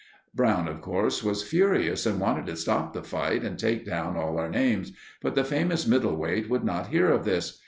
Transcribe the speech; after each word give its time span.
Brown, 0.33 0.67
of 0.67 0.81
course, 0.81 1.23
was 1.23 1.43
furious 1.47 2.07
and 2.07 2.19
wanted 2.19 2.47
to 2.47 2.55
stop 2.55 2.91
the 2.91 3.03
fight 3.03 3.43
and 3.43 3.59
take 3.59 3.85
down 3.85 4.17
all 4.17 4.39
our 4.39 4.49
names; 4.49 4.93
but 5.21 5.35
the 5.35 5.43
famous 5.43 5.85
middle 5.85 6.15
weight 6.15 6.49
would 6.49 6.63
not 6.63 6.87
hear 6.87 7.11
of 7.11 7.23
this. 7.23 7.59